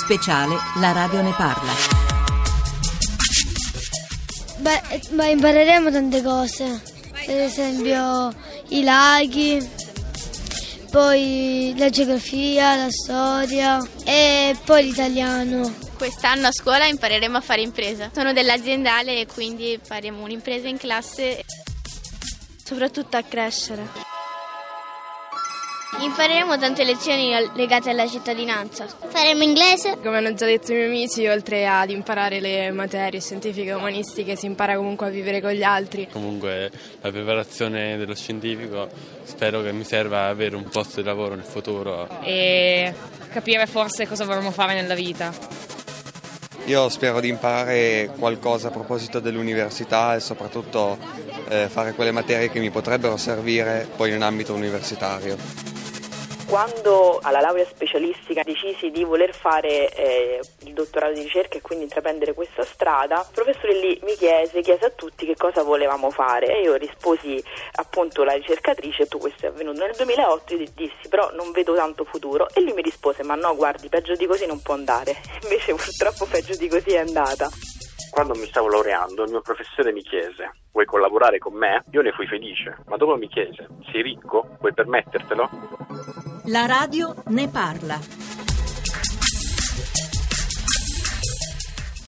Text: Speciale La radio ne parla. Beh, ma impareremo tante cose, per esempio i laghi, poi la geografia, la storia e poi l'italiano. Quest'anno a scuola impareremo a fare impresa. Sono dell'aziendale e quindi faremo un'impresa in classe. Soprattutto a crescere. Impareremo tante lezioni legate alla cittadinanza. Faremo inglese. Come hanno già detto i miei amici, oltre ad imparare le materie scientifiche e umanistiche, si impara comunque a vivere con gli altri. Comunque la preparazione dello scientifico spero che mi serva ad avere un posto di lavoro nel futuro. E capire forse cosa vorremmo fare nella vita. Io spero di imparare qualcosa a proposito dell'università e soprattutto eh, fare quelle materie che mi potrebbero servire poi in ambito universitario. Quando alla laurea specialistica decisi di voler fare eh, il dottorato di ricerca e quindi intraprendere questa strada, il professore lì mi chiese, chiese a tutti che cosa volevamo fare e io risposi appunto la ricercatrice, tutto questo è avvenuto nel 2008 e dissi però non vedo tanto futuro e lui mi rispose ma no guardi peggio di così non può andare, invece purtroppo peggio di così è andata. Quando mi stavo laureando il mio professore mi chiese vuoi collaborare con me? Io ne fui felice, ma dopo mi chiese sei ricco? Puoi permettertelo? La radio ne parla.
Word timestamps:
Speciale 0.00 0.56
La 0.76 0.92
radio 0.92 1.20
ne 1.20 1.32
parla. 1.36 1.72
Beh, 4.58 5.00
ma 5.10 5.26
impareremo 5.26 5.90
tante 5.90 6.22
cose, 6.22 6.82
per 7.26 7.38
esempio 7.38 8.32
i 8.68 8.82
laghi, 8.82 9.68
poi 10.90 11.74
la 11.76 11.90
geografia, 11.90 12.76
la 12.76 12.90
storia 12.90 13.78
e 14.04 14.56
poi 14.64 14.84
l'italiano. 14.84 15.70
Quest'anno 15.98 16.46
a 16.46 16.52
scuola 16.52 16.86
impareremo 16.86 17.36
a 17.36 17.42
fare 17.42 17.60
impresa. 17.60 18.10
Sono 18.14 18.32
dell'aziendale 18.32 19.20
e 19.20 19.26
quindi 19.26 19.78
faremo 19.82 20.22
un'impresa 20.22 20.66
in 20.66 20.78
classe. 20.78 21.44
Soprattutto 22.64 23.18
a 23.18 23.22
crescere. 23.22 24.09
Impareremo 25.98 26.56
tante 26.56 26.84
lezioni 26.84 27.32
legate 27.54 27.90
alla 27.90 28.06
cittadinanza. 28.06 28.86
Faremo 28.86 29.42
inglese. 29.42 29.98
Come 30.02 30.18
hanno 30.18 30.32
già 30.34 30.46
detto 30.46 30.72
i 30.72 30.76
miei 30.76 30.86
amici, 30.86 31.26
oltre 31.26 31.66
ad 31.66 31.90
imparare 31.90 32.40
le 32.40 32.70
materie 32.70 33.20
scientifiche 33.20 33.70
e 33.70 33.74
umanistiche, 33.74 34.36
si 34.36 34.46
impara 34.46 34.76
comunque 34.76 35.08
a 35.08 35.10
vivere 35.10 35.40
con 35.40 35.50
gli 35.50 35.64
altri. 35.64 36.08
Comunque 36.10 36.70
la 37.00 37.10
preparazione 37.10 37.96
dello 37.98 38.14
scientifico 38.14 38.88
spero 39.24 39.62
che 39.62 39.72
mi 39.72 39.84
serva 39.84 40.24
ad 40.24 40.30
avere 40.30 40.56
un 40.56 40.68
posto 40.68 41.00
di 41.00 41.06
lavoro 41.06 41.34
nel 41.34 41.44
futuro. 41.44 42.08
E 42.22 42.94
capire 43.30 43.66
forse 43.66 44.06
cosa 44.06 44.24
vorremmo 44.24 44.52
fare 44.52 44.74
nella 44.74 44.94
vita. 44.94 45.32
Io 46.66 46.88
spero 46.88 47.20
di 47.20 47.28
imparare 47.28 48.12
qualcosa 48.16 48.68
a 48.68 48.70
proposito 48.70 49.18
dell'università 49.18 50.14
e 50.14 50.20
soprattutto 50.20 50.96
eh, 51.48 51.68
fare 51.68 51.94
quelle 51.94 52.12
materie 52.12 52.48
che 52.48 52.60
mi 52.60 52.70
potrebbero 52.70 53.16
servire 53.16 53.88
poi 53.96 54.14
in 54.14 54.22
ambito 54.22 54.54
universitario. 54.54 55.79
Quando 56.50 57.20
alla 57.22 57.38
laurea 57.38 57.64
specialistica 57.64 58.42
decisi 58.42 58.90
di 58.90 59.04
voler 59.04 59.32
fare 59.32 59.88
eh, 59.94 60.40
il 60.64 60.72
dottorato 60.72 61.12
di 61.12 61.22
ricerca 61.22 61.56
e 61.56 61.60
quindi 61.60 61.84
intraprendere 61.84 62.34
questa 62.34 62.64
strada, 62.64 63.20
il 63.20 63.32
professore 63.32 63.78
lì 63.78 64.00
mi 64.02 64.16
chiese, 64.16 64.60
chiese 64.60 64.86
a 64.86 64.90
tutti 64.90 65.26
che 65.26 65.36
cosa 65.36 65.62
volevamo 65.62 66.10
fare 66.10 66.48
e 66.48 66.62
io 66.62 66.74
risposi 66.74 67.40
appunto 67.76 68.24
la 68.24 68.32
ricercatrice, 68.32 69.04
tutto 69.04 69.18
questo 69.18 69.46
è 69.46 69.50
avvenuto 69.50 69.84
nel 69.84 69.94
2008 69.94 70.54
e 70.54 70.68
dissi 70.74 71.08
però 71.08 71.30
non 71.34 71.52
vedo 71.52 71.72
tanto 71.76 72.02
futuro 72.02 72.48
e 72.52 72.60
lui 72.62 72.72
mi 72.72 72.82
rispose 72.82 73.22
ma 73.22 73.36
no 73.36 73.54
guardi 73.54 73.88
peggio 73.88 74.16
di 74.16 74.26
così 74.26 74.46
non 74.46 74.60
può 74.60 74.74
andare, 74.74 75.18
invece 75.44 75.72
purtroppo 75.72 76.26
peggio 76.26 76.56
di 76.56 76.66
così 76.66 76.94
è 76.94 76.98
andata. 76.98 77.48
Quando 78.10 78.34
mi 78.34 78.46
stavo 78.46 78.66
laureando 78.66 79.22
il 79.22 79.30
mio 79.30 79.40
professore 79.40 79.92
mi 79.92 80.02
chiese 80.02 80.50
vuoi 80.72 80.84
collaborare 80.84 81.38
con 81.38 81.54
me? 81.54 81.84
Io 81.92 82.02
ne 82.02 82.10
fui 82.10 82.26
felice, 82.26 82.76
ma 82.86 82.96
dopo 82.96 83.14
mi 83.14 83.28
chiese 83.28 83.68
sei 83.92 84.02
ricco? 84.02 84.56
Puoi 84.58 84.74
permettertelo? 84.74 86.29
La 86.44 86.66
radio 86.66 87.14
ne 87.28 87.48
parla. 87.48 88.19